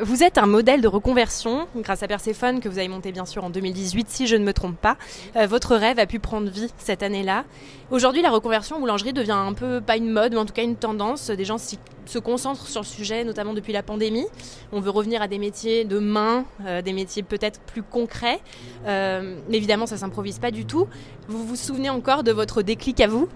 Vous 0.00 0.22
êtes 0.22 0.38
un 0.38 0.46
modèle 0.46 0.80
de 0.80 0.86
reconversion 0.86 1.66
grâce 1.74 2.04
à 2.04 2.08
Perséphone 2.08 2.60
que 2.60 2.68
vous 2.68 2.78
avez 2.78 2.86
monté 2.86 3.10
bien 3.10 3.26
sûr 3.26 3.42
en 3.42 3.50
2018 3.50 4.08
si 4.08 4.26
je 4.28 4.36
ne 4.36 4.44
me 4.44 4.52
trompe 4.52 4.76
pas. 4.76 4.96
Euh, 5.34 5.48
votre 5.48 5.74
rêve 5.74 5.98
a 5.98 6.06
pu 6.06 6.20
prendre 6.20 6.48
vie 6.48 6.68
cette 6.78 7.02
année-là. 7.02 7.44
Aujourd'hui 7.90 8.22
la 8.22 8.30
reconversion 8.30 8.78
boulangerie 8.78 9.12
devient 9.12 9.32
un 9.32 9.54
peu 9.54 9.80
pas 9.80 9.96
une 9.96 10.10
mode 10.10 10.32
mais 10.32 10.38
en 10.38 10.46
tout 10.46 10.52
cas 10.52 10.62
une 10.62 10.76
tendance. 10.76 11.30
Des 11.30 11.44
gens 11.44 11.58
se 11.58 12.18
concentrent 12.20 12.68
sur 12.68 12.82
le 12.82 12.86
sujet 12.86 13.24
notamment 13.24 13.54
depuis 13.54 13.72
la 13.72 13.82
pandémie. 13.82 14.26
On 14.70 14.80
veut 14.80 14.90
revenir 14.90 15.20
à 15.20 15.26
des 15.26 15.38
métiers 15.38 15.84
de 15.84 15.98
main, 15.98 16.44
euh, 16.64 16.80
des 16.80 16.92
métiers 16.92 17.24
peut-être 17.24 17.58
plus 17.60 17.82
concrets. 17.82 18.40
Euh, 18.86 19.36
évidemment 19.50 19.86
ça 19.86 19.96
s'improvise 19.96 20.38
pas 20.38 20.52
du 20.52 20.64
tout. 20.64 20.86
Vous 21.26 21.44
vous 21.44 21.56
souvenez 21.56 21.90
encore 21.90 22.22
de 22.22 22.30
votre 22.30 22.62
déclic 22.62 23.00
à 23.00 23.08
vous? 23.08 23.28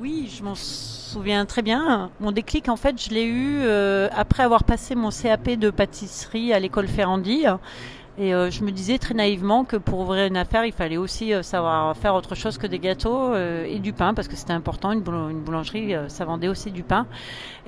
Oui, 0.00 0.28
je 0.36 0.42
m'en 0.42 0.56
souviens 0.56 1.03
souviens 1.14 1.46
très 1.46 1.62
bien. 1.62 2.10
Mon 2.18 2.32
déclic, 2.32 2.68
en 2.68 2.74
fait, 2.74 3.00
je 3.00 3.10
l'ai 3.10 3.24
eu 3.24 3.60
euh, 3.62 4.08
après 4.16 4.42
avoir 4.42 4.64
passé 4.64 4.96
mon 4.96 5.10
CAP 5.10 5.50
de 5.50 5.70
pâtisserie 5.70 6.52
à 6.52 6.58
l'école 6.58 6.88
Ferrandi. 6.88 7.44
Et 8.18 8.34
euh, 8.34 8.50
je 8.50 8.64
me 8.64 8.72
disais 8.72 8.98
très 8.98 9.14
naïvement 9.14 9.64
que 9.64 9.76
pour 9.76 10.00
ouvrir 10.00 10.26
une 10.26 10.36
affaire, 10.36 10.64
il 10.64 10.72
fallait 10.72 10.96
aussi 10.96 11.32
euh, 11.32 11.44
savoir 11.44 11.96
faire 11.96 12.16
autre 12.16 12.34
chose 12.34 12.58
que 12.58 12.66
des 12.66 12.80
gâteaux 12.80 13.32
et 13.36 13.78
du 13.78 13.92
pain, 13.92 14.12
parce 14.12 14.26
que 14.26 14.34
c'était 14.34 14.54
important. 14.54 14.90
Une, 14.90 15.02
boulangerie, 15.02 15.94
ça 16.08 16.24
vendait 16.24 16.48
aussi 16.48 16.72
du 16.72 16.82
pain. 16.82 17.06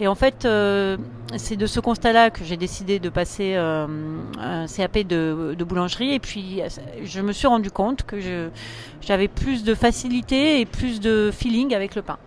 Et 0.00 0.08
en 0.08 0.16
fait, 0.16 0.48
c'est 1.36 1.56
de 1.56 1.66
ce 1.66 1.78
constat-là 1.78 2.30
que 2.30 2.44
j'ai 2.44 2.56
décidé 2.56 2.98
de 2.98 3.08
passer 3.08 3.54
un 3.54 4.66
CAP 4.66 4.98
de, 5.06 5.54
de, 5.56 5.64
boulangerie. 5.64 6.14
Et 6.14 6.20
puis, 6.20 6.62
je 7.04 7.20
me 7.20 7.30
suis 7.30 7.46
rendu 7.46 7.70
compte 7.70 8.02
que 8.02 8.16
j'avais 9.00 9.28
plus 9.28 9.62
de 9.62 9.74
facilité 9.74 10.60
et 10.60 10.66
plus 10.66 10.98
de 10.98 11.30
feeling 11.32 11.74
avec 11.74 11.94
le 11.94 12.02
pain. 12.02 12.18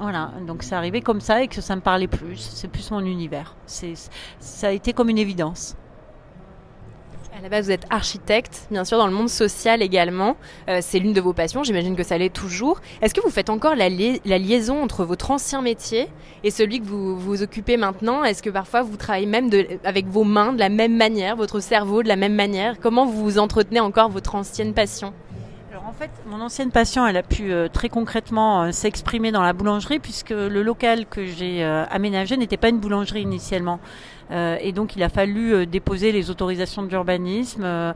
Voilà, 0.00 0.30
donc 0.46 0.62
c'est 0.62 0.76
arrivé 0.76 1.00
comme 1.00 1.20
ça 1.20 1.42
et 1.42 1.48
que 1.48 1.60
ça 1.60 1.74
me 1.74 1.80
parlait 1.80 2.06
plus. 2.06 2.36
C'est 2.36 2.68
plus 2.68 2.90
mon 2.90 3.00
univers. 3.00 3.56
C'est, 3.66 3.94
ça 4.38 4.68
a 4.68 4.70
été 4.70 4.92
comme 4.92 5.08
une 5.08 5.18
évidence. 5.18 5.76
À 7.36 7.40
la 7.40 7.48
base, 7.48 7.66
vous 7.66 7.72
êtes 7.72 7.86
architecte, 7.90 8.66
bien 8.68 8.84
sûr, 8.84 8.98
dans 8.98 9.06
le 9.06 9.12
monde 9.12 9.28
social 9.28 9.80
également. 9.80 10.36
Euh, 10.68 10.78
c'est 10.82 10.98
l'une 10.98 11.12
de 11.12 11.20
vos 11.20 11.32
passions, 11.32 11.62
j'imagine 11.62 11.94
que 11.94 12.02
ça 12.02 12.18
l'est 12.18 12.32
toujours. 12.32 12.80
Est-ce 13.00 13.14
que 13.14 13.20
vous 13.20 13.30
faites 13.30 13.48
encore 13.48 13.76
la, 13.76 13.88
liaison 13.88 14.82
entre 14.82 15.04
votre 15.04 15.30
ancien 15.30 15.62
métier 15.62 16.08
et 16.42 16.50
celui 16.50 16.80
que 16.80 16.86
vous 16.86 17.16
vous 17.16 17.42
occupez 17.42 17.76
maintenant? 17.76 18.24
Est-ce 18.24 18.42
que 18.42 18.50
parfois 18.50 18.82
vous 18.82 18.96
travaillez 18.96 19.26
même 19.26 19.50
avec 19.84 20.06
vos 20.08 20.24
mains 20.24 20.52
de 20.52 20.58
la 20.58 20.68
même 20.68 20.96
manière, 20.96 21.36
votre 21.36 21.60
cerveau 21.60 22.02
de 22.02 22.08
la 22.08 22.16
même 22.16 22.34
manière? 22.34 22.80
Comment 22.80 23.06
vous 23.06 23.38
entretenez 23.38 23.78
encore 23.80 24.08
votre 24.08 24.34
ancienne 24.34 24.74
passion? 24.74 25.12
En 25.88 25.92
fait, 25.92 26.10
mon 26.26 26.42
ancienne 26.42 26.70
passion, 26.70 27.06
elle 27.06 27.16
a 27.16 27.22
pu 27.22 27.50
euh, 27.50 27.68
très 27.68 27.88
concrètement 27.88 28.64
euh, 28.64 28.72
s'exprimer 28.72 29.32
dans 29.32 29.40
la 29.40 29.54
boulangerie 29.54 29.98
puisque 29.98 30.30
le 30.30 30.62
local 30.62 31.06
que 31.06 31.24
j'ai 31.24 31.64
euh, 31.64 31.86
aménagé 31.86 32.36
n'était 32.36 32.58
pas 32.58 32.68
une 32.68 32.78
boulangerie 32.78 33.22
initialement. 33.22 33.80
Euh, 34.30 34.56
et 34.60 34.72
donc 34.72 34.96
il 34.96 35.02
a 35.02 35.08
fallu 35.08 35.54
euh, 35.54 35.66
déposer 35.66 36.12
les 36.12 36.30
autorisations 36.30 36.82
d'urbanisme, 36.82 37.62
euh, 37.64 37.92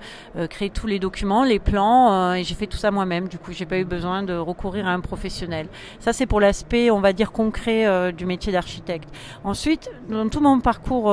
créer 0.48 0.70
tous 0.70 0.86
les 0.86 0.98
documents, 0.98 1.44
les 1.44 1.58
plans, 1.58 2.34
et 2.34 2.44
j'ai 2.44 2.54
fait 2.54 2.66
tout 2.66 2.76
ça 2.76 2.90
moi-même. 2.90 3.28
Du 3.28 3.38
coup, 3.38 3.52
j'ai 3.52 3.66
pas 3.66 3.78
eu 3.78 3.84
besoin 3.84 4.22
de 4.22 4.34
recourir 4.34 4.86
à 4.86 4.90
un 4.90 5.00
professionnel. 5.00 5.68
Ça, 6.00 6.12
c'est 6.12 6.26
pour 6.26 6.40
l'aspect, 6.40 6.90
on 6.90 7.00
va 7.00 7.12
dire, 7.12 7.32
concret 7.32 8.12
du 8.12 8.26
métier 8.26 8.52
d'architecte. 8.52 9.08
Ensuite, 9.44 9.90
dans 10.08 10.28
tout 10.28 10.40
mon 10.40 10.60
parcours 10.60 11.04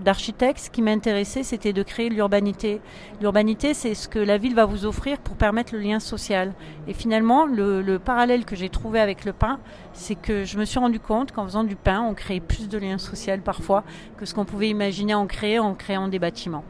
d'architecte, 0.00 0.58
ce 0.60 0.70
qui 0.70 0.82
m'intéressait, 0.82 1.42
c'était 1.42 1.72
de 1.72 1.82
créer 1.82 2.08
l'urbanité. 2.08 2.80
L'urbanité, 3.20 3.74
c'est 3.74 3.94
ce 3.94 4.08
que 4.08 4.18
la 4.18 4.38
ville 4.38 4.54
va 4.54 4.64
vous 4.64 4.86
offrir 4.86 5.18
pour 5.18 5.36
permettre 5.36 5.74
le 5.74 5.80
lien 5.80 6.00
social. 6.00 6.52
Et 6.88 6.94
finalement, 6.94 7.46
le, 7.46 7.82
le 7.82 7.98
parallèle 7.98 8.44
que 8.44 8.56
j'ai 8.56 8.68
trouvé 8.68 9.00
avec 9.00 9.24
le 9.24 9.32
pain, 9.32 9.58
c'est 9.92 10.16
que 10.16 10.44
je 10.44 10.58
me 10.58 10.64
suis 10.64 10.78
rendu 10.78 11.00
compte 11.00 11.32
qu'en 11.32 11.44
faisant 11.44 11.64
du 11.64 11.76
pain, 11.76 12.00
on 12.02 12.14
créait 12.14 12.40
plus 12.40 12.68
de 12.68 12.78
liens 12.78 12.98
sociaux 12.98 13.14
parfois 13.44 13.84
que 14.18 14.26
ce 14.26 14.34
qu'on 14.34 14.44
pouvait 14.44 14.63
imaginer 14.66 15.14
en 15.14 15.26
créer 15.26 15.58
en 15.58 15.74
créant 15.74 16.08
des 16.08 16.18
bâtiments. 16.18 16.64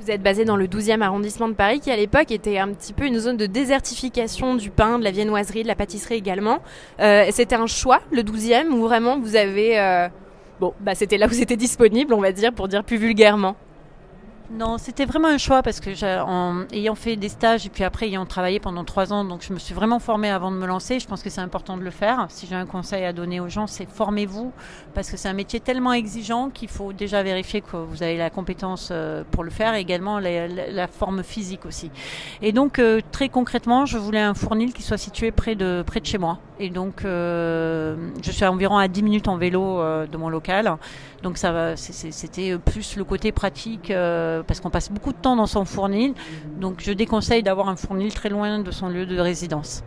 Vous 0.00 0.10
êtes 0.10 0.22
basé 0.22 0.46
dans 0.46 0.56
le 0.56 0.66
12e 0.66 1.02
arrondissement 1.02 1.48
de 1.48 1.52
Paris, 1.52 1.80
qui 1.80 1.90
à 1.90 1.96
l'époque 1.96 2.30
était 2.30 2.58
un 2.58 2.68
petit 2.68 2.94
peu 2.94 3.04
une 3.04 3.18
zone 3.18 3.36
de 3.36 3.44
désertification 3.44 4.54
du 4.54 4.70
pain, 4.70 4.98
de 4.98 5.04
la 5.04 5.10
viennoiserie, 5.10 5.62
de 5.62 5.68
la 5.68 5.74
pâtisserie 5.74 6.14
également. 6.14 6.60
Euh, 7.00 7.26
c'était 7.32 7.56
un 7.56 7.66
choix, 7.66 8.00
le 8.10 8.22
12e, 8.22 8.68
ou 8.68 8.82
vraiment 8.82 9.18
vous 9.18 9.36
avez... 9.36 9.78
Euh, 9.78 10.08
bon, 10.58 10.72
bah 10.80 10.94
c'était 10.94 11.18
là 11.18 11.26
où 11.26 11.32
c'était 11.32 11.56
disponible, 11.56 12.14
on 12.14 12.20
va 12.20 12.32
dire, 12.32 12.52
pour 12.52 12.66
dire 12.66 12.82
plus 12.82 12.96
vulgairement? 12.96 13.56
Non, 14.52 14.78
c'était 14.78 15.04
vraiment 15.04 15.28
un 15.28 15.38
choix 15.38 15.62
parce 15.62 15.78
que 15.78 15.90
en 16.24 16.66
ayant 16.72 16.96
fait 16.96 17.14
des 17.14 17.28
stages 17.28 17.66
et 17.66 17.68
puis 17.68 17.84
après 17.84 18.06
ayant 18.06 18.26
travaillé 18.26 18.58
pendant 18.58 18.84
trois 18.84 19.12
ans, 19.12 19.24
donc 19.24 19.44
je 19.46 19.52
me 19.52 19.60
suis 19.60 19.74
vraiment 19.74 20.00
formée 20.00 20.28
avant 20.28 20.50
de 20.50 20.56
me 20.56 20.66
lancer. 20.66 20.98
Je 20.98 21.06
pense 21.06 21.22
que 21.22 21.30
c'est 21.30 21.40
important 21.40 21.76
de 21.76 21.82
le 21.82 21.90
faire. 21.92 22.26
Si 22.30 22.48
j'ai 22.48 22.56
un 22.56 22.66
conseil 22.66 23.04
à 23.04 23.12
donner 23.12 23.38
aux 23.38 23.48
gens, 23.48 23.68
c'est 23.68 23.88
formez-vous 23.88 24.52
parce 24.92 25.08
que 25.08 25.16
c'est 25.16 25.28
un 25.28 25.34
métier 25.34 25.60
tellement 25.60 25.92
exigeant 25.92 26.50
qu'il 26.50 26.68
faut 26.68 26.92
déjà 26.92 27.22
vérifier 27.22 27.60
que 27.60 27.76
vous 27.76 28.02
avez 28.02 28.16
la 28.16 28.28
compétence 28.28 28.88
euh, 28.90 29.22
pour 29.30 29.44
le 29.44 29.50
faire 29.50 29.74
et 29.74 29.80
également 29.80 30.18
la, 30.18 30.88
forme 30.88 31.22
physique 31.22 31.64
aussi. 31.64 31.92
Et 32.42 32.50
donc 32.50 32.80
euh, 32.80 33.00
très 33.12 33.28
concrètement, 33.28 33.86
je 33.86 33.98
voulais 33.98 34.20
un 34.20 34.34
fournil 34.34 34.72
qui 34.72 34.82
soit 34.82 34.98
situé 34.98 35.30
près 35.30 35.54
de 35.54 35.84
près 35.86 36.00
de 36.00 36.06
chez 36.06 36.18
moi. 36.18 36.38
Et 36.62 36.68
donc 36.70 37.04
euh, 37.04 37.96
je 38.22 38.30
suis 38.30 38.44
à 38.44 38.52
environ 38.52 38.76
à 38.76 38.86
10 38.86 39.02
minutes 39.02 39.28
en 39.28 39.36
vélo 39.38 39.80
de 40.06 40.16
mon 40.16 40.28
local. 40.28 40.76
Donc 41.22 41.38
c'était 41.38 42.58
plus 42.58 42.96
le 42.96 43.04
côté 43.04 43.32
pratique 43.32 43.92
parce 44.46 44.60
qu'on 44.60 44.70
passe 44.70 44.90
beaucoup 44.92 45.12
de 45.12 45.18
temps 45.18 45.36
dans 45.36 45.46
son 45.46 45.64
fournil. 45.64 46.14
Donc 46.60 46.76
je 46.78 46.92
déconseille 46.92 47.42
d'avoir 47.42 47.68
un 47.68 47.76
fournil 47.76 48.12
très 48.12 48.28
loin 48.28 48.58
de 48.58 48.70
son 48.70 48.88
lieu 48.88 49.06
de 49.06 49.18
résidence. 49.18 49.82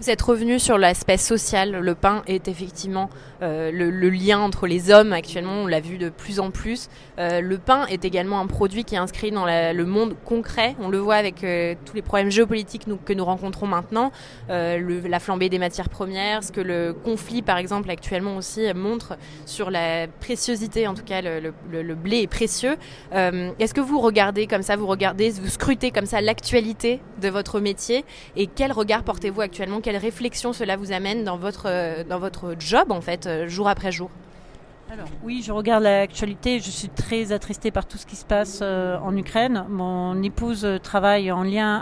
Vous 0.00 0.10
êtes 0.10 0.22
revenu 0.22 0.58
sur 0.58 0.76
l'aspect 0.76 1.16
social. 1.16 1.70
Le 1.70 1.94
pain 1.94 2.24
est 2.26 2.48
effectivement 2.48 3.10
euh, 3.42 3.70
le, 3.70 4.10
lien 4.10 4.40
entre 4.40 4.66
les 4.66 4.90
hommes. 4.90 5.12
Actuellement, 5.12 5.62
on 5.62 5.66
l'a 5.68 5.78
vu 5.78 5.98
de 5.98 6.08
plus 6.08 6.40
en 6.40 6.50
plus. 6.50 6.88
Euh, 7.20 7.40
le 7.40 7.58
pain 7.58 7.86
est 7.86 8.04
également 8.04 8.40
un 8.40 8.48
produit 8.48 8.82
qui 8.82 8.96
est 8.96 8.98
inscrit 8.98 9.30
dans 9.30 9.46
le 9.46 9.84
monde 9.84 10.16
concret. 10.24 10.74
On 10.80 10.88
le 10.88 10.98
voit 10.98 11.14
avec 11.14 11.44
euh, 11.44 11.76
tous 11.84 11.94
les 11.94 12.02
problèmes 12.02 12.28
géopolitiques 12.28 12.86
que 13.04 13.12
nous 13.12 13.24
rencontrons 13.24 13.68
maintenant. 13.68 14.10
la 14.48 15.20
flambée 15.20 15.48
des 15.48 15.60
matières 15.60 15.88
premières, 15.88 16.42
ce 16.42 16.50
que 16.50 16.60
le 16.60 16.92
conflit, 16.92 17.42
par 17.42 17.58
exemple, 17.58 17.88
actuellement 17.88 18.36
aussi 18.36 18.62
montre 18.74 19.16
sur 19.46 19.70
la 19.70 20.08
préciosité. 20.08 20.88
En 20.88 20.94
tout 20.94 21.04
cas, 21.04 21.22
le, 21.22 21.94
blé 21.94 22.22
est 22.22 22.26
précieux. 22.26 22.76
Est-ce 23.12 23.74
que 23.74 23.80
vous 23.80 24.00
regardez 24.00 24.48
comme 24.48 24.62
ça, 24.62 24.74
vous 24.74 24.88
regardez, 24.88 25.30
vous 25.30 25.50
scrutez 25.50 25.92
comme 25.92 26.06
ça 26.06 26.20
l'actualité 26.20 27.00
de 27.22 27.28
votre 27.28 27.60
métier 27.60 28.04
et 28.34 28.48
quel 28.48 28.72
regard 28.72 29.04
portez-vous 29.04 29.40
actuellement 29.40 29.80
quelle 29.84 29.96
réflexion 29.98 30.54
cela 30.54 30.76
vous 30.78 30.92
amène 30.92 31.24
dans 31.24 31.36
votre, 31.36 31.66
euh, 31.68 32.04
dans 32.04 32.18
votre 32.18 32.56
job, 32.58 32.90
en 32.90 33.02
fait, 33.02 33.26
euh, 33.26 33.48
jour 33.48 33.68
après 33.68 33.92
jour? 33.92 34.10
Oui, 35.22 35.42
je 35.44 35.52
regarde 35.52 35.82
l'actualité. 35.82 36.60
Je 36.60 36.70
suis 36.70 36.88
très 36.88 37.32
attristée 37.32 37.70
par 37.70 37.86
tout 37.86 37.98
ce 37.98 38.06
qui 38.06 38.16
se 38.16 38.24
passe 38.24 38.60
euh, 38.62 38.96
en 38.98 39.16
Ukraine. 39.16 39.64
Mon 39.68 40.22
épouse 40.22 40.66
travaille 40.82 41.32
en 41.32 41.42
lien 41.42 41.78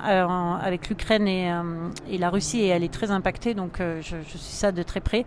avec 0.62 0.88
l'Ukraine 0.88 1.28
et, 1.28 2.18
la 2.18 2.30
Russie 2.30 2.60
et 2.60 2.68
elle 2.68 2.84
est 2.84 2.92
très 2.92 3.10
impactée, 3.10 3.54
donc 3.54 3.78
je, 3.78 4.16
suis 4.24 4.38
ça 4.38 4.72
de 4.72 4.82
très 4.82 5.00
près. 5.00 5.24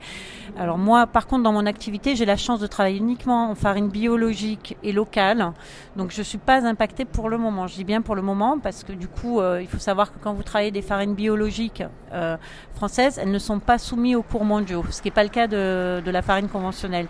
Alors 0.57 0.77
moi, 0.77 1.07
par 1.07 1.27
contre, 1.27 1.43
dans 1.43 1.51
mon 1.51 1.65
activité, 1.65 2.15
j'ai 2.15 2.25
la 2.25 2.37
chance 2.37 2.59
de 2.59 2.67
travailler 2.67 2.97
uniquement 2.97 3.51
en 3.51 3.55
farine 3.55 3.89
biologique 3.89 4.77
et 4.83 4.91
locale, 4.91 5.51
donc 5.95 6.11
je 6.11 6.21
suis 6.21 6.37
pas 6.37 6.65
impactée 6.65 7.05
pour 7.05 7.29
le 7.29 7.37
moment. 7.37 7.67
Je 7.67 7.75
dis 7.75 7.83
bien 7.83 8.01
pour 8.01 8.15
le 8.15 8.21
moment 8.21 8.57
parce 8.59 8.83
que 8.83 8.93
du 8.93 9.07
coup, 9.07 9.41
il 9.59 9.67
faut 9.67 9.79
savoir 9.79 10.13
que 10.13 10.19
quand 10.19 10.33
vous 10.33 10.43
travaillez 10.43 10.71
des 10.71 10.81
farines 10.81 11.15
biologiques 11.15 11.83
euh, 12.15 12.37
françaises, 12.75 13.19
elles 13.21 13.31
ne 13.31 13.39
sont 13.39 13.59
pas 13.59 13.77
soumises 13.77 14.15
aux 14.15 14.21
cours 14.21 14.43
mondiaux, 14.43 14.83
ce 14.89 15.01
qui 15.01 15.07
n'est 15.07 15.13
pas 15.13 15.23
le 15.23 15.29
cas 15.29 15.47
de, 15.47 16.01
la 16.05 16.21
farine 16.21 16.49
conventionnelle. 16.49 17.07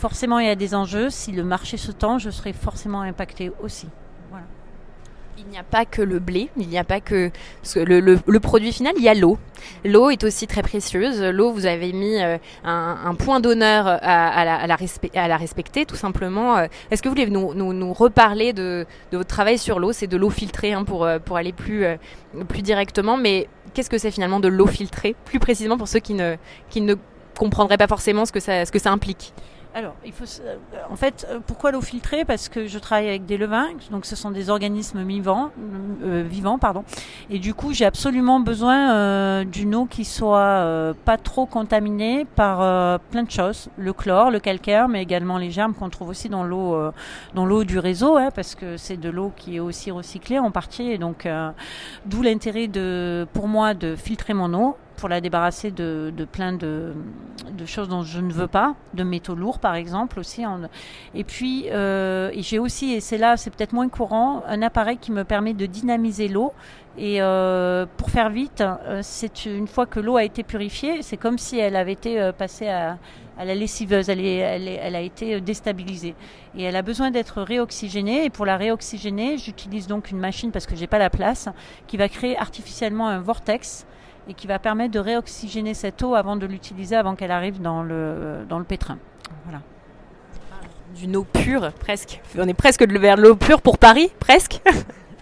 Forcément, 0.00 0.38
il 0.38 0.46
y 0.46 0.50
a 0.50 0.56
des 0.56 0.74
enjeux. 0.74 1.10
Si 1.10 1.30
le 1.30 1.44
marché 1.44 1.76
se 1.76 1.92
tend, 1.92 2.18
je 2.18 2.30
serai 2.30 2.52
forcément 2.52 3.02
impacté 3.02 3.52
aussi. 3.62 3.86
Il 5.38 5.46
n'y 5.50 5.56
a 5.56 5.62
pas 5.62 5.86
que 5.86 6.02
le 6.02 6.18
blé, 6.18 6.50
il 6.58 6.68
n'y 6.68 6.76
a 6.76 6.84
pas 6.84 7.00
que 7.00 7.30
le, 7.74 8.38
produit 8.40 8.72
final, 8.72 8.92
il 8.98 9.02
y 9.02 9.08
a 9.08 9.14
l'eau. 9.14 9.38
L'eau 9.86 10.10
est 10.10 10.22
aussi 10.22 10.46
très 10.46 10.60
précieuse. 10.60 11.22
L'eau, 11.22 11.50
vous 11.50 11.64
avez 11.64 11.94
mis 11.94 12.20
euh, 12.20 12.36
un, 12.62 13.14
point 13.14 13.40
d'honneur 13.40 13.86
à, 13.86 14.66
la, 14.66 15.36
respecter, 15.36 15.86
tout 15.86 15.96
simplement. 15.96 16.58
Euh, 16.58 16.66
est-ce 16.90 17.02
que 17.02 17.08
vous 17.08 17.14
voulez 17.14 17.30
nous, 17.30 17.54
nous, 17.54 17.72
nous 17.72 17.92
reparler 17.94 18.52
de, 18.52 18.86
votre 19.12 19.28
travail 19.28 19.56
sur 19.56 19.80
l'eau? 19.80 19.92
C'est 19.92 20.06
de 20.06 20.18
l'eau 20.18 20.28
filtrée 20.28 20.74
hein, 20.74 20.84
pour, 20.84 21.08
pour 21.24 21.38
aller 21.38 21.54
plus, 21.54 21.86
directement, 22.62 23.16
mais 23.16 23.48
qu'est-ce 23.72 23.88
que 23.88 23.98
c'est 23.98 24.10
finalement 24.10 24.40
de 24.40 24.48
l'eau 24.48 24.66
filtrée, 24.66 25.16
plus 25.24 25.38
précisément 25.38 25.78
pour 25.78 25.88
ceux 25.88 26.00
qui 26.00 26.12
ne, 26.12 26.36
comprendraient 27.38 27.78
pas 27.78 27.88
forcément 27.88 28.26
ce 28.26 28.32
que 28.32 28.78
ça 28.78 28.92
implique 28.92 29.32
alors, 29.72 29.94
il 30.04 30.12
faut, 30.12 30.24
euh, 30.42 30.56
en 30.90 30.96
fait, 30.96 31.26
euh, 31.30 31.38
pourquoi 31.46 31.70
l'eau 31.70 31.80
filtrée? 31.80 32.24
Parce 32.24 32.48
que 32.48 32.66
je 32.66 32.78
travaille 32.78 33.08
avec 33.08 33.26
des 33.26 33.36
levains, 33.36 33.68
donc 33.92 34.04
ce 34.04 34.16
sont 34.16 34.32
des 34.32 34.50
organismes 34.50 35.04
vivants, 35.04 35.50
euh, 36.02 36.24
vivants, 36.28 36.58
pardon. 36.58 36.82
Et 37.30 37.38
du 37.38 37.54
coup, 37.54 37.72
j'ai 37.72 37.84
absolument 37.84 38.40
besoin 38.40 39.44
d'une 39.44 39.74
eau 39.74 39.86
qui 39.86 40.04
soit 40.04 40.94
pas 41.04 41.16
trop 41.16 41.46
contaminée 41.46 42.24
par 42.24 43.00
plein 43.10 43.22
de 43.22 43.30
choses, 43.30 43.68
le 43.76 43.92
chlore, 43.92 44.30
le 44.30 44.40
calcaire, 44.40 44.88
mais 44.88 45.02
également 45.02 45.38
les 45.38 45.50
germes 45.50 45.74
qu'on 45.74 45.88
trouve 45.88 46.08
aussi 46.08 46.28
dans 46.28 46.44
l'eau, 46.44 46.76
dans 47.34 47.46
l'eau 47.46 47.64
du 47.64 47.78
réseau, 47.78 48.16
hein, 48.16 48.30
parce 48.34 48.54
que 48.54 48.76
c'est 48.76 48.96
de 48.96 49.08
l'eau 49.08 49.32
qui 49.36 49.56
est 49.56 49.60
aussi 49.60 49.90
recyclée 49.90 50.38
en 50.38 50.50
partie. 50.50 50.90
Et 50.90 50.98
donc, 50.98 51.28
d'où 52.06 52.22
l'intérêt 52.22 52.66
de, 52.66 53.26
pour 53.32 53.46
moi, 53.46 53.74
de 53.74 53.94
filtrer 53.96 54.34
mon 54.34 54.52
eau 54.54 54.76
pour 55.00 55.08
la 55.08 55.20
débarrasser 55.22 55.70
de, 55.70 56.12
de 56.14 56.24
plein 56.26 56.52
de, 56.52 56.92
de, 57.50 57.64
choses 57.64 57.88
dont 57.88 58.02
je 58.02 58.20
ne 58.20 58.30
veux 58.32 58.46
pas, 58.46 58.74
de 58.92 59.02
métaux 59.02 59.34
lourds 59.34 59.58
par 59.58 59.74
exemple 59.74 60.20
aussi. 60.20 60.44
Et 61.14 61.24
puis 61.24 61.70
euh, 61.70 62.30
j'ai 62.36 62.58
aussi, 62.58 62.92
et 62.92 63.00
c'est 63.00 63.16
là, 63.16 63.38
c'est 63.38 63.50
peut-être 63.50 63.72
moins 63.72 63.88
courant, 63.88 64.42
un 64.46 64.60
appareil 64.60 64.98
qui 64.98 65.10
me 65.10 65.24
permet 65.24 65.54
de 65.54 65.66
dynamiser 65.66 66.28
l'eau. 66.28 66.52
Et 66.98 67.22
euh, 67.22 67.86
pour 67.96 68.10
faire 68.10 68.28
vite, 68.28 68.60
euh, 68.60 69.00
c'est 69.02 69.46
une 69.46 69.68
fois 69.68 69.86
que 69.86 70.00
l'eau 70.00 70.16
a 70.16 70.24
été 70.24 70.42
purifiée, 70.42 71.00
c'est 71.02 71.16
comme 71.16 71.38
si 71.38 71.58
elle 71.58 71.76
avait 71.76 71.92
été 71.92 72.30
passée 72.36 72.68
à, 72.68 72.98
à 73.38 73.46
la 73.46 73.54
lessiveuse, 73.54 74.10
elle, 74.10 74.20
elle, 74.20 74.68
est, 74.68 74.80
elle, 74.82 74.96
a 74.96 75.00
été 75.00 75.40
déstabilisée. 75.40 76.14
Et 76.54 76.64
elle 76.64 76.76
a 76.76 76.82
besoin 76.82 77.10
d'être 77.10 77.40
réoxygénée. 77.40 78.26
Et 78.26 78.30
pour 78.30 78.44
la 78.44 78.58
réoxygéner, 78.58 79.38
j'utilise 79.38 79.86
donc 79.86 80.10
une 80.10 80.18
machine, 80.18 80.50
parce 80.50 80.66
que 80.66 80.76
j'ai 80.76 80.86
pas 80.86 80.98
la 80.98 81.08
place, 81.08 81.48
qui 81.86 81.96
va 81.96 82.10
créer 82.10 82.36
artificiellement 82.36 83.08
un 83.08 83.20
vortex 83.20 83.86
et 84.28 84.34
qui 84.34 84.46
va 84.46 84.58
permettre 84.58 84.92
de 84.92 84.98
réoxygéner 84.98 85.74
cette 85.74 86.02
eau 86.02 86.14
avant 86.14 86.36
de 86.36 86.46
l'utiliser, 86.46 86.96
avant 86.96 87.14
qu'elle 87.14 87.30
arrive 87.30 87.60
dans 87.60 87.82
le, 87.82 88.44
dans 88.48 88.58
le 88.58 88.64
pétrin. 88.64 88.98
Voilà. 89.44 89.60
D'une 90.94 91.16
eau 91.16 91.24
pure, 91.24 91.72
presque. 91.72 92.20
On 92.36 92.48
est 92.48 92.54
presque 92.54 92.82
vers 92.82 93.16
l'eau 93.16 93.36
pure 93.36 93.62
pour 93.62 93.78
Paris, 93.78 94.10
presque. 94.18 94.60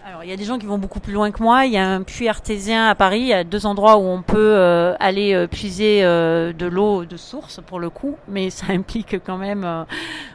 Alors, 0.09 0.23
il 0.23 0.29
y 0.31 0.33
a 0.33 0.37
des 0.37 0.43
gens 0.43 0.57
qui 0.57 0.65
vont 0.65 0.79
beaucoup 0.79 0.99
plus 0.99 1.13
loin 1.13 1.29
que 1.29 1.43
moi. 1.43 1.67
Il 1.67 1.71
y 1.71 1.77
a 1.77 1.87
un 1.87 2.01
puits 2.01 2.27
artésien 2.27 2.87
à 2.87 2.95
Paris. 2.95 3.19
Il 3.19 3.27
y 3.27 3.33
a 3.33 3.43
deux 3.43 3.67
endroits 3.67 3.97
où 3.97 4.07
on 4.07 4.23
peut 4.23 4.55
euh, 4.55 4.95
aller 4.99 5.35
euh, 5.35 5.45
puiser 5.45 6.03
euh, 6.03 6.51
de 6.51 6.65
l'eau 6.65 7.05
de 7.05 7.15
source 7.15 7.61
pour 7.67 7.79
le 7.79 7.91
coup, 7.91 8.15
mais 8.27 8.49
ça 8.49 8.65
implique 8.69 9.23
quand 9.23 9.37
même 9.37 9.85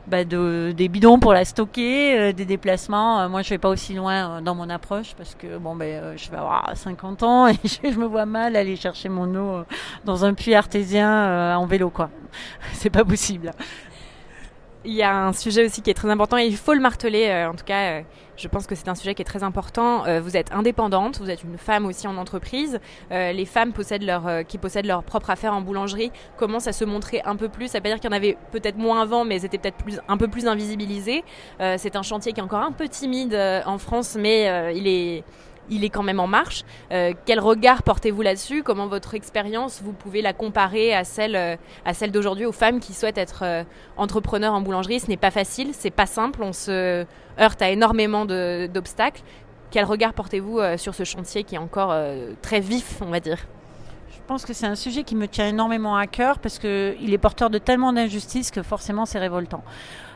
bah, 0.06 0.24
de, 0.24 0.72
des 0.76 0.88
bidons 0.88 1.18
pour 1.18 1.32
la 1.32 1.44
stocker, 1.44 2.32
des 2.32 2.44
déplacements. 2.44 3.28
moi, 3.28 3.42
je 3.42 3.50
vais 3.50 3.58
pas 3.58 3.68
aussi 3.68 3.94
loin 3.94 4.40
dans 4.42 4.54
mon 4.54 4.70
approche 4.70 5.16
parce 5.16 5.34
que 5.34 5.58
bon, 5.58 5.74
ben, 5.74 6.16
je 6.16 6.30
vais 6.30 6.36
avoir 6.36 6.70
50 6.76 7.24
ans 7.24 7.48
et 7.48 7.56
je, 7.64 7.90
je, 7.90 7.98
me 7.98 8.06
vois 8.06 8.26
mal 8.26 8.54
aller 8.54 8.76
chercher 8.76 9.08
mon 9.08 9.34
eau 9.34 9.64
dans 10.04 10.24
un 10.24 10.34
puits 10.34 10.54
artésien 10.54 11.56
en 11.58 11.66
vélo, 11.66 11.90
quoi. 11.90 12.10
C'est 12.74 12.90
pas 12.90 13.04
possible. 13.04 13.50
Il 14.86 14.92
y 14.92 15.02
a 15.02 15.16
un 15.16 15.32
sujet 15.32 15.64
aussi 15.64 15.80
qui 15.80 15.88
est 15.88 15.94
très 15.94 16.10
important 16.10 16.36
et 16.36 16.46
il 16.46 16.56
faut 16.56 16.74
le 16.74 16.80
marteler. 16.80 17.28
Euh, 17.28 17.48
en 17.48 17.54
tout 17.54 17.64
cas, 17.64 18.00
euh, 18.00 18.02
je 18.36 18.48
pense 18.48 18.66
que 18.66 18.74
c'est 18.74 18.88
un 18.88 18.94
sujet 18.94 19.14
qui 19.14 19.22
est 19.22 19.24
très 19.24 19.42
important. 19.42 20.04
Euh, 20.04 20.20
vous 20.20 20.36
êtes 20.36 20.52
indépendante, 20.52 21.18
vous 21.20 21.30
êtes 21.30 21.42
une 21.42 21.56
femme 21.56 21.86
aussi 21.86 22.06
en 22.06 22.18
entreprise. 22.18 22.78
les 23.10 23.46
femmes 23.46 23.72
possèdent 23.72 24.04
leur, 24.04 24.44
qui 24.46 24.58
possèdent 24.58 24.86
leur 24.86 25.02
propre 25.02 25.30
affaire 25.30 25.54
en 25.54 25.62
boulangerie 25.62 26.12
commencent 26.36 26.66
à 26.66 26.72
se 26.72 26.84
montrer 26.84 27.22
un 27.24 27.36
peu 27.36 27.48
plus? 27.48 27.68
Ça 27.68 27.78
veut 27.78 27.82
pas 27.82 27.88
dire 27.88 28.00
qu'il 28.00 28.10
y 28.10 28.12
en 28.12 28.16
avait 28.16 28.36
peut-être 28.52 28.76
moins 28.76 29.00
avant, 29.00 29.24
mais 29.24 29.36
elles 29.36 29.46
étaient 29.46 29.58
peut-être 29.58 29.78
plus, 29.78 30.00
un 30.06 30.16
peu 30.18 30.28
plus 30.28 30.46
invisibilisées. 30.46 31.24
c'est 31.58 31.96
un 31.96 32.02
chantier 32.02 32.32
qui 32.32 32.40
est 32.40 32.42
encore 32.42 32.62
un 32.62 32.72
peu 32.72 32.88
timide 32.88 33.34
en 33.66 33.78
France, 33.78 34.16
mais 34.18 34.74
il 34.76 34.86
est 34.86 35.24
il 35.70 35.84
est 35.84 35.90
quand 35.90 36.02
même 36.02 36.20
en 36.20 36.26
marche. 36.26 36.64
Euh, 36.92 37.12
quel 37.26 37.40
regard 37.40 37.82
portez-vous 37.82 38.22
là-dessus? 38.22 38.62
Comment 38.62 38.86
votre 38.86 39.14
expérience, 39.14 39.80
vous 39.82 39.92
pouvez 39.92 40.22
la 40.22 40.32
comparer 40.32 40.94
à 40.94 41.04
celle, 41.04 41.36
euh, 41.36 41.56
à 41.84 41.94
celle 41.94 42.10
d'aujourd'hui 42.10 42.46
aux 42.46 42.52
femmes 42.52 42.80
qui 42.80 42.92
souhaitent 42.92 43.18
être 43.18 43.42
euh, 43.42 43.64
entrepreneurs 43.96 44.54
en 44.54 44.60
boulangerie? 44.60 45.00
Ce 45.00 45.08
n'est 45.08 45.16
pas 45.16 45.30
facile, 45.30 45.70
c'est 45.72 45.90
pas 45.90 46.06
simple, 46.06 46.42
on 46.42 46.52
se 46.52 47.04
heurte 47.40 47.62
à 47.62 47.70
énormément 47.70 48.24
d'obstacles. 48.24 49.22
Quel 49.70 49.84
regard 49.84 50.12
portez-vous 50.12 50.60
sur 50.76 50.94
ce 50.94 51.02
chantier 51.02 51.42
qui 51.42 51.56
est 51.56 51.58
encore 51.58 51.92
très 52.42 52.60
vif, 52.60 52.98
on 53.00 53.10
va 53.10 53.18
dire? 53.18 53.38
Je 54.08 54.20
pense 54.28 54.44
que 54.44 54.52
c'est 54.52 54.66
un 54.66 54.76
sujet 54.76 55.02
qui 55.02 55.16
me 55.16 55.26
tient 55.26 55.48
énormément 55.48 55.96
à 55.96 56.06
cœur 56.06 56.38
parce 56.38 56.60
qu'il 56.60 57.12
est 57.12 57.18
porteur 57.18 57.50
de 57.50 57.58
tellement 57.58 57.92
d'injustices 57.92 58.52
que 58.52 58.62
forcément 58.62 59.04
c'est 59.04 59.18
révoltant. 59.18 59.64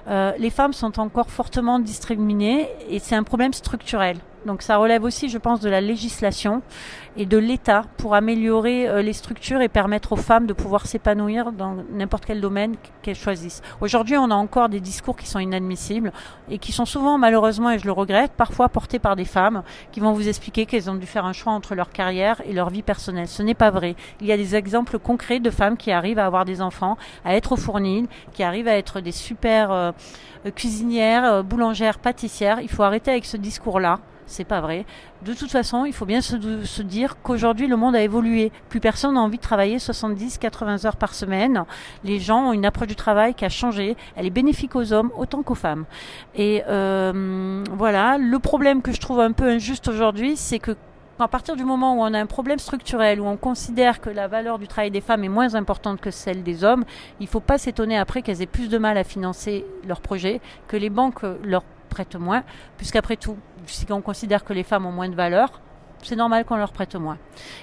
les 0.07 0.51
femmes 0.51 0.73
sont 0.73 1.01
encore 1.01 1.29
fortement 1.31 1.81
discriminées 1.81 2.69
et 2.89 3.01
c'est 3.01 3.17
un 3.17 3.25
problème 3.25 3.53
structurel. 3.53 4.19
Donc 4.47 4.63
ça 4.63 4.77
relève 4.77 5.05
aussi, 5.05 5.29
je 5.29 5.39
pense, 5.39 5.61
de 5.61 5.69
la 5.69 5.81
législation 5.81 6.63
et 7.17 7.27
de 7.27 7.37
l'État 7.37 7.83
pour 7.97 8.15
améliorer 8.15 8.89
euh, 8.89 9.03
les 9.03 9.13
structures 9.13 9.61
et 9.61 9.69
permettre 9.69 10.13
aux 10.13 10.17
femmes 10.17 10.47
de 10.47 10.53
pouvoir 10.53 10.87
s'épanouir 10.87 11.53
dans 11.53 11.77
n'importe 11.93 12.25
quel 12.25 12.41
domaine 12.41 12.77
qu'elles 13.03 13.17
choisissent. 13.17 13.61
Aujourd'hui, 13.81 14.17
on 14.17 14.31
a 14.31 14.35
encore 14.35 14.69
des 14.69 14.81
discours 14.81 15.17
qui 15.17 15.27
sont 15.27 15.41
inadmissibles 15.41 16.13
et 16.49 16.59
qui 16.59 16.71
sont 16.71 16.85
souvent, 16.85 17.19
malheureusement, 17.19 17.71
et 17.71 17.79
je 17.79 17.87
le 17.87 17.93
regrette, 17.93 18.33
parfois 18.33 18.69
portés 18.69 19.01
par 19.01 19.17
des 19.17 19.25
femmes 19.25 19.63
qui 19.91 20.01
vont 20.01 20.13
vous 20.13 20.29
expliquer 20.29 20.67
qu'elles 20.67 20.89
ont 20.89 20.95
dû 20.95 21.07
faire 21.07 21.27
un 21.27 21.33
choix 21.33 21.53
entre 21.53 21.75
leur 21.75 21.91
carrière 21.91 22.41
et 22.47 22.53
leur 22.53 22.71
vie 22.71 22.83
personnelle. 22.83 23.29
Ce 23.29 23.43
n'est 23.43 23.55
pas 23.55 23.71
vrai. 23.71 23.97
Il 24.21 24.27
y 24.27 24.33
a 24.33 24.37
des 24.37 24.55
exemples 24.55 24.99
concrets 24.99 25.41
de 25.41 25.51
femmes 25.51 25.77
qui 25.77 25.91
arrivent 25.91 26.21
à 26.21 26.27
avoir 26.27 26.45
des 26.45 26.61
enfants, 26.63 26.97
à 27.25 27.35
être 27.35 27.53
au 27.53 27.57
fournil, 27.57 28.07
qui 28.33 28.45
arrivent 28.45 28.69
à 28.69 28.77
être 28.77 29.01
des 29.01 29.13
super 29.13 29.73
euh, 29.73 29.93
cuisinières, 30.55 31.25
euh, 31.25 31.43
boulangères, 31.43 31.99
pâtissières. 31.99 32.61
Il 32.61 32.69
faut 32.69 32.85
arrêter 32.85 33.11
avec 33.11 33.25
ce 33.25 33.37
discours-là 33.37 33.99
c'est 34.29 34.45
pas 34.45 34.61
vrai. 34.61 34.85
De 35.23 35.35
toute 35.35 35.51
façon, 35.51 35.85
il 35.85 35.93
faut 35.93 36.07
bien 36.07 36.21
se, 36.21 36.37
dire 36.83 37.17
qu'aujourd'hui, 37.23 37.67
le 37.67 37.77
monde 37.77 37.97
a 37.97 38.03
évolué. 38.03 38.53
Plus 38.69 38.79
personne 38.79 39.15
n'a 39.15 39.21
envie 39.21 39.39
de 39.39 39.43
travailler 39.43 39.79
70, 39.79 40.39
80 40.39 40.85
heures 40.85 40.97
par 40.97 41.15
semaine. 41.15 41.65
Les 42.05 42.21
gens 42.21 42.49
ont 42.49 42.53
une 42.53 42.67
approche 42.67 42.89
du 42.89 42.97
travail 42.97 43.35
qui 43.35 43.45
a 43.45 43.49
changé. 43.49 43.97
Elle 44.17 44.27
est 44.27 44.31
bénéfique 44.31 44.77
aux 44.77 44.93
hommes 44.93 45.11
autant 45.17 45.43
qu'aux 45.43 45.55
femmes. 45.55 45.87
Et 46.37 46.63
euh, 46.69 47.65
voilà, 47.73 48.19
le 48.19 48.39
problème 48.39 48.83
que 48.83 48.93
je 48.93 49.01
trouve 49.01 49.21
un 49.21 49.33
peu 49.33 49.49
injuste 49.49 49.89
aujourd'hui, 49.89 50.37
c'est 50.37 50.59
que 50.59 50.77
à 51.21 51.27
partir 51.27 51.57
du 51.57 51.65
moment 51.65 51.97
où 51.97 52.01
on 52.01 52.15
a 52.15 52.21
un 52.21 52.27
problème 52.27 52.61
structurel, 52.61 53.21
où 53.21 53.27
on 53.27 53.37
considère 53.37 54.01
que 54.01 54.09
la 54.09 54.29
valeur 54.29 54.59
du 54.59 54.69
travail 54.69 54.93
des 54.93 55.01
femmes 55.01 55.25
est 55.25 55.29
moins 55.29 55.57
importante 55.57 56.01
que 56.01 56.13
celle 56.13 56.45
des 56.45 56.63
hommes, 56.63 56.85
il 57.19 57.25
ne 57.25 57.29
faut 57.29 57.41
pas 57.41 57.59
s'étonner 57.59 57.99
après 57.99 58.23
qu'elles 58.23 58.41
aient 58.41 58.47
plus 58.47 58.69
de 58.69 58.79
mal 58.79 58.97
à 58.97 59.03
financer 59.03 59.65
leurs 59.87 60.01
projets, 60.01 60.41
que 60.69 60.77
les 60.77 60.91
banques 60.91 61.25
leur 61.43 61.65
prête 61.89 62.15
moins, 62.17 62.45
puisqu'après 62.77 63.17
tout, 63.17 63.37
si 63.67 63.87
on 63.91 64.01
considère 64.01 64.45
que 64.45 64.53
les 64.53 64.63
femmes 64.63 64.87
ont 64.87 64.93
moins 64.93 65.09
de 65.09 65.15
valeur, 65.15 65.61
c'est 66.03 66.17
normal 66.17 66.45
qu'on 66.45 66.57
leur 66.57 66.73
prête 66.73 66.95
moins. 66.95 67.19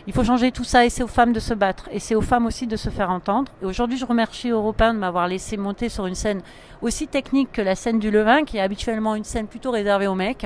Il 0.08 0.14
faut 0.14 0.24
changer 0.24 0.52
tout 0.52 0.64
ça 0.64 0.86
et 0.86 0.90
c'est 0.90 1.04
aux 1.04 1.08
femmes 1.08 1.34
de 1.34 1.40
se 1.40 1.54
battre 1.54 1.88
et 1.92 2.00
c'est 2.00 2.16
aux 2.16 2.22
femmes 2.22 2.46
aussi 2.46 2.68
de 2.68 2.76
se 2.76 2.90
faire 2.90 3.10
entendre. 3.10 3.52
Et 3.62 3.66
aujourd'hui, 3.66 3.98
je 3.98 4.06
remercie 4.06 4.50
Européen 4.50 4.94
de 4.94 5.00
m'avoir 5.00 5.28
laissé 5.28 5.58
monter 5.58 5.90
sur 5.90 6.06
une 6.06 6.16
scène 6.16 6.42
aussi 6.82 7.08
technique 7.08 7.52
que 7.52 7.62
la 7.62 7.76
scène 7.76 8.00
du 8.00 8.12
levain, 8.12 8.44
qui 8.44 8.58
est 8.58 8.62
habituellement 8.62 9.16
une 9.16 9.24
scène 9.24 9.48
plutôt 9.48 9.72
réservée 9.72 10.08
aux 10.08 10.16
mecs. 10.16 10.46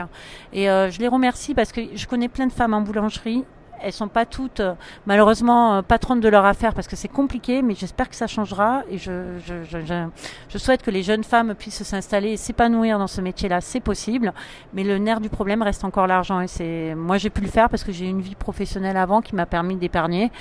Et 0.54 0.70
euh, 0.70 0.92
je 0.92 1.00
les 1.00 1.08
remercie 1.08 1.54
parce 1.54 1.72
que 1.72 1.82
je 1.96 2.08
connais 2.08 2.28
plein 2.28 2.48
de 2.48 2.54
femmes 2.54 2.74
en 2.74 2.82
boulangerie 2.82 3.44
elles 3.82 3.94
sont 3.94 4.08
pas 4.08 4.26
toutes, 4.26 4.60
euh, 4.60 4.74
malheureusement, 5.06 5.76
euh, 5.76 5.82
patronnes 5.82 6.20
de 6.20 6.30
leur 6.30 6.46
affaire 6.46 6.74
parce 6.74 6.88
que 6.88 6.96
c'est 6.96 7.08
compliqué, 7.08 7.62
mais 7.62 7.76
j'espère 7.76 8.10
que 8.10 8.16
ça 8.16 8.28
changera 8.28 8.84
et 8.90 8.98
je, 8.98 9.38
je, 9.46 9.64
je, 9.64 10.08
je, 10.50 10.58
souhaite 10.58 10.82
que 10.82 10.92
les 10.92 11.04
jeunes 11.04 11.24
femmes 11.24 11.56
puissent 11.56 11.84
s'installer 11.84 12.32
et 12.32 12.38
s'épanouir 12.38 13.00
dans 13.00 13.08
ce 13.08 13.22
métier-là. 13.22 13.62
C'est 13.62 13.80
possible, 13.80 14.34
mais 14.74 14.84
le 14.84 14.98
nerf 14.98 15.20
du 15.22 15.30
problème 15.30 15.62
reste 15.62 15.84
encore 15.84 16.08
l'argent 16.08 16.42
et 16.42 16.48
c'est, 16.48 16.96
moi 16.96 17.18
j'ai 17.18 17.30
pu 17.30 17.42
le 17.42 17.48
faire 17.48 17.70
parce 17.70 17.84
que 17.84 17.92
j'ai 17.92 18.06
une 18.06 18.22
vie 18.22 18.36
professionnelle 18.36 18.98
avant 18.98 19.22
qui 19.22 19.36
m'a 19.36 19.46
permis 19.46 19.76
d'épargner 19.76 20.32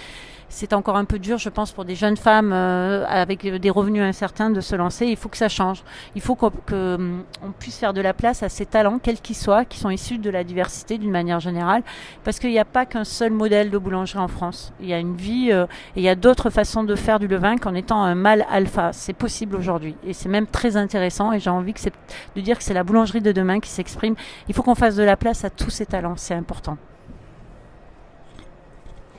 c'est 0.49 0.73
encore 0.73 0.97
un 0.97 1.05
peu 1.05 1.19
dur, 1.19 1.39
je 1.39 1.49
pense, 1.49 1.73
pour 1.73 1.85
des 1.85 1.95
jeunes 1.95 2.17
femmes 2.17 2.53
euh, 2.53 3.05
avec 3.09 3.47
des 3.47 3.71
revenus 3.71 4.02
incertains 4.02 4.50
de 4.50 4.61
se 4.61 4.75
lancer. 4.75 5.07
Il 5.07 5.17
faut 5.17 5.28
que 5.28 5.37
ça 5.37 5.49
change. 5.49 5.83
Il 6.14 6.23
faut 6.23 6.35
qu'on 6.35 6.52
hum, 6.73 7.25
puisse 7.59 7.78
faire 7.78 7.93
de 7.93 8.00
la 8.00 8.14
place 8.14 8.43
à 8.43 8.49
ces 8.49 8.67
talents, 8.67 8.99
quels 8.99 9.21
qu'ils 9.21 9.37
soient, 9.37 9.64
qui 9.64 9.78
sont 9.78 9.90
issus 9.90 10.19
de 10.19 10.31
la 10.31 10.45
diversité 10.45 10.99
d'une 10.99 11.11
manière 11.11 11.40
générale, 11.40 11.83
parce 12.25 12.38
qu'il 12.38 12.50
n'y 12.50 12.59
a 12.59 12.64
pas 12.64 12.87
qu'un 12.87 13.05
seul 13.05 13.31
modèle 13.31 13.71
de 13.71 13.78
boulangerie 13.78 14.19
en 14.19 14.28
France. 14.28 14.73
Il 14.81 14.88
y 14.88 14.95
a 14.95 14.99
une 14.99 15.17
vie 15.17 15.50
euh, 15.52 15.64
et 15.97 16.00
il 16.00 16.02
y 16.02 16.09
a 16.09 16.14
d'autres 16.14 16.50
façons 16.50 16.85
de 16.85 16.95
faire 16.95 17.19
du 17.19 17.28
levain 17.28 17.57
qu'en 17.57 17.75
étant 17.75 18.02
un 18.02 18.14
mâle 18.14 18.47
alpha. 18.50 18.93
C'est 18.93 19.12
possible 19.12 19.57
aujourd'hui 19.57 19.97
et 20.07 20.12
c'est 20.12 20.28
même 20.28 20.47
très 20.47 20.76
intéressant. 20.76 21.33
Et 21.33 21.40
j'ai 21.40 21.50
envie 21.50 21.75
que 21.75 21.81
de 22.37 22.40
dire 22.40 22.59
que 22.59 22.64
c'est 22.64 22.75
la 22.75 22.85
boulangerie 22.85 23.21
de 23.21 23.33
demain 23.33 23.61
qui 23.61 23.71
s'exprime. 23.71 24.14
Il 24.49 24.55
faut 24.55 24.62
qu'on 24.62 24.75
fasse 24.75 24.97
de 24.97 25.02
la 25.02 25.17
place 25.17 25.45
à 25.45 25.50
tous 25.50 25.71
ces 25.71 25.87
talents. 25.87 26.14
C'est 26.17 26.35
important 26.35 26.78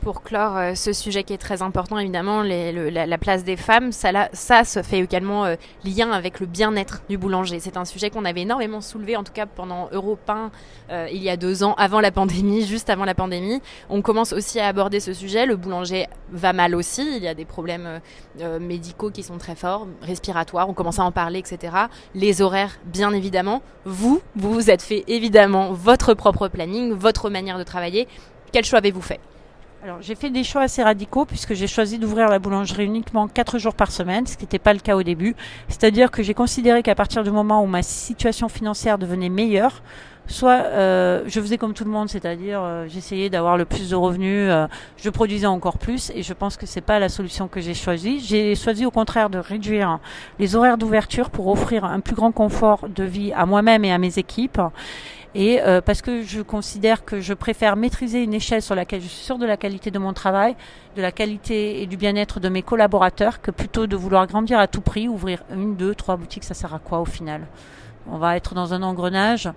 pour 0.02 0.24
clore 0.24 0.58
euh, 0.58 0.76
ce 0.76 0.94
sujet 0.94 1.24
qui 1.24 1.34
est 1.34 1.38
très 1.38 1.62
important, 1.62 1.98
évidemment, 1.98 2.44
la, 2.44 3.18
place 3.18 3.44
des 3.44 3.58
femmes, 3.58 3.92
ça, 3.92 4.30
se 4.64 4.82
fait 4.82 5.00
également 5.00 5.46
euh, 5.46 5.56
lien 5.84 6.12
avec 6.12 6.40
le 6.40 6.46
bien-être 6.46 7.02
du 7.10 7.18
boulanger. 7.18 7.60
C'est 7.60 7.78
un 7.78 7.86
sujet 7.86 8.10
qu'on 8.10 8.26
avait 8.26 8.42
énormément 8.42 8.82
soulevé, 8.82 9.16
en 9.16 9.24
tout 9.24 9.34
cas 9.34 9.46
pendant 9.46 9.90
Europain, 9.92 10.52
euh, 10.90 11.08
il 11.12 11.22
y 11.22 11.30
a 11.30 11.38
deux 11.38 11.64
ans, 11.64 11.74
avant 11.78 12.00
la 12.00 12.12
pandémie, 12.12 12.66
juste 12.66 12.90
avant 12.90 13.06
la 13.06 13.16
pandémie. 13.16 13.62
On 13.90 14.02
commence 14.02 14.34
aussi 14.34 14.60
à 14.60 14.68
aborder 14.68 15.00
ce 15.00 15.14
sujet. 15.14 15.46
Le 15.46 15.56
boulanger 15.56 16.08
va 16.32 16.54
mal 16.54 16.76
aussi. 16.76 17.08
Il 17.18 17.24
y 17.24 17.28
a 17.28 17.34
des 17.34 17.46
problèmes 17.46 18.00
médicaux 18.60 19.10
qui 19.12 19.24
sont 19.24 19.38
très 19.38 19.56
forts, 19.56 19.88
respiratoires. 20.02 20.70
On 20.70 20.74
commence 20.74 21.00
à 21.00 21.04
en 21.04 21.12
parler, 21.12 21.40
etc. 21.40 21.74
Les 22.16 22.42
horaires, 22.42 22.80
bien 22.86 23.14
évidemment. 23.14 23.62
Vous, 23.86 24.22
vous 24.36 24.54
vous 24.54 24.70
êtes 24.70 24.82
fait 24.82 25.04
évidemment 25.08 25.74
votre 25.74 26.14
propre 26.14 26.48
planning, 26.48 26.94
votre 26.94 27.30
manière 27.30 27.58
de 27.58 27.64
travailler. 27.64 28.08
Quel 28.52 28.66
choix 28.66 28.80
avez-vous 28.80 29.02
fait? 29.02 29.20
Alors 29.82 30.02
j'ai 30.02 30.16
fait 30.16 30.30
des 30.30 30.44
choix 30.44 30.64
assez 30.64 30.84
radicaux 30.84 31.26
puisque 31.26 31.54
j'ai 31.54 31.68
choisi 31.68 32.00
d'ouvrir 32.00 32.28
la 32.28 32.40
boulangerie 32.40 32.86
uniquement 32.86 33.28
4 33.28 33.58
jours 33.60 33.74
par 33.74 33.92
semaine, 33.92 34.28
ce 34.28 34.36
qui 34.36 34.44
n'était 34.44 34.60
pas 34.60 34.74
le 34.74 34.80
cas 34.80 34.96
au 34.98 35.04
début. 35.04 35.36
C'est-à-dire 35.70 36.12
que 36.12 36.22
j'ai 36.22 36.34
considéré 36.34 36.84
qu'à 36.84 36.96
partir 36.96 37.24
du 37.24 37.32
moment 37.32 37.64
où 37.64 37.66
ma 37.66 37.82
situation 37.82 38.50
financière 38.50 38.98
devenait 38.98 39.30
meilleure, 39.30 39.82
soit 40.28 40.64
euh, 40.66 41.24
je 41.28 41.40
faisais 41.40 41.58
comme 41.58 41.74
tout 41.74 41.86
le 41.86 41.92
monde, 41.92 42.10
c'est-à-dire 42.10 42.60
euh, 42.62 42.88
j'essayais 42.90 43.30
d'avoir 43.30 43.58
le 43.58 43.66
plus 43.66 43.90
de 43.90 43.96
revenus, 43.96 44.50
euh, 44.50 44.68
je 44.98 45.10
produisais 45.10 45.48
encore 45.48 45.78
plus, 45.78 46.12
et 46.14 46.24
je 46.24 46.34
pense 46.34 46.58
que 46.58 46.66
c'est 46.66 46.82
pas 46.82 47.00
la 47.00 47.10
solution 47.10 47.48
que 47.48 47.62
j'ai 47.62 47.74
choisie. 47.74 48.20
J'ai 48.20 48.56
choisi 48.56 48.86
au 48.86 48.92
contraire 48.92 49.30
de 49.30 49.40
réduire 49.40 50.00
les 50.40 50.56
horaires 50.56 50.78
d'ouverture 50.78 51.30
pour 51.30 51.48
offrir 51.48 51.86
un 51.86 52.02
plus 52.02 52.16
grand 52.16 52.32
confort 52.32 52.88
de 52.88 53.04
vie 53.04 53.32
à 53.34 53.46
moi-même 53.46 53.86
et 53.86 53.92
à 53.92 53.98
mes 53.98 54.20
équipes. 54.20 54.62
Et 55.36 55.62
euh, 55.62 55.82
parce 55.82 56.02
que 56.02 56.24
je 56.24 56.42
considère 56.42 57.06
que 57.06 57.22
je 57.22 57.34
préfère 57.34 57.76
maîtriser 57.76 58.24
une 58.24 58.34
échelle 58.34 58.62
sur 58.62 58.76
laquelle 58.76 59.02
je 59.02 59.08
suis 59.08 59.24
sûre 59.24 59.38
de 59.38 59.46
la 59.46 59.58
qualité 59.58 59.92
de 59.92 60.00
mon 60.00 60.14
travail, 60.14 60.56
de 60.96 61.02
la 61.02 61.12
qualité 61.12 61.82
et 61.82 61.86
du 61.86 61.98
bien-être 61.98 62.40
de 62.40 62.50
mes 62.50 62.62
collaborateurs, 62.62 63.42
que 63.42 63.52
plutôt 63.52 63.88
de 63.88 63.96
vouloir 63.96 64.26
grandir 64.28 64.60
à 64.60 64.68
tout 64.68 64.82
prix, 64.82 65.08
ouvrir 65.08 65.44
une, 65.54 65.76
deux, 65.76 65.96
trois 65.96 66.18
boutiques, 66.18 66.44
ça 66.44 66.54
sert 66.54 66.74
à 66.74 66.80
quoi 66.80 67.00
au 67.00 67.06
final? 67.06 67.42
On 68.12 68.18
va 68.18 68.38
être 68.38 68.56
dans 68.56 68.74
un 68.74 68.82
engrenage 68.82 69.50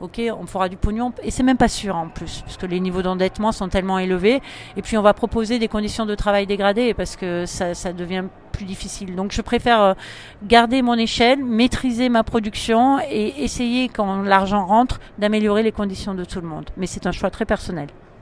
ok, 0.00 0.20
on 0.38 0.46
fera 0.46 0.68
du 0.68 0.76
pognon, 0.76 1.12
et 1.22 1.30
c'est 1.30 1.42
même 1.42 1.56
pas 1.56 1.68
sûr 1.68 1.96
en 1.96 2.08
plus, 2.08 2.42
puisque 2.42 2.62
les 2.62 2.80
niveaux 2.80 3.02
d'endettement 3.02 3.52
sont 3.52 3.68
tellement 3.68 3.98
élevés, 3.98 4.40
et 4.76 4.82
puis 4.82 4.96
on 4.96 5.02
va 5.02 5.12
proposer 5.14 5.58
des 5.58 5.68
conditions 5.68 6.06
de 6.06 6.14
travail 6.14 6.46
dégradées, 6.46 6.94
parce 6.94 7.16
que 7.16 7.46
ça 7.46 7.92
devient 7.92 8.24
plus 8.58 8.66
difficile. 8.66 9.14
Donc 9.14 9.30
je 9.30 9.40
préfère 9.40 9.80
euh, 9.80 9.94
garder 10.42 10.82
mon 10.82 10.94
échelle, 10.94 11.44
maîtriser 11.44 12.08
ma 12.08 12.24
production, 12.24 12.98
et 13.08 13.44
essayer, 13.44 13.88
quand 13.88 14.22
l'argent 14.22 14.66
rentre, 14.66 14.98
d'améliorer 15.18 15.62
les 15.62 15.70
conditions 15.70 16.14
de 16.14 16.24
tout 16.24 16.40
le 16.40 16.48
monde. 16.48 16.68
Mais 16.76 16.86
c'est 16.86 17.06
un 17.06 17.12
choix 17.12 17.30
très 17.30 17.44
personnel. 17.44 17.86